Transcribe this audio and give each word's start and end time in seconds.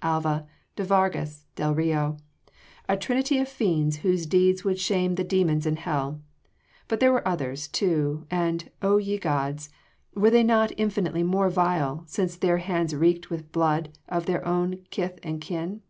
Alva! 0.00 0.46
de 0.76 0.82
Vargas! 0.82 1.44
del 1.56 1.74
Rio! 1.74 2.16
A 2.88 2.96
trinity 2.96 3.36
of 3.36 3.48
fiends 3.48 3.96
whose 3.98 4.24
deeds 4.24 4.64
would 4.64 4.78
shame 4.80 5.14
the 5.16 5.22
demons 5.24 5.66
in 5.66 5.76
hell! 5.76 6.22
But 6.88 7.00
there 7.00 7.12
were 7.12 7.28
others 7.28 7.68
too, 7.68 8.24
and, 8.30 8.70
O 8.80 8.96
ye 8.96 9.18
gods! 9.18 9.68
were 10.14 10.30
they 10.30 10.42
not 10.42 10.72
infinitely 10.78 11.22
more 11.22 11.50
vile, 11.50 12.02
since 12.06 12.34
their 12.34 12.56
hands 12.56 12.96
reeked 12.96 13.28
with 13.28 13.40
the 13.40 13.46
blood 13.48 13.90
of 14.08 14.24
their 14.24 14.42
own 14.48 14.86
kith 14.88 15.18
and 15.22 15.38
kin? 15.38 15.82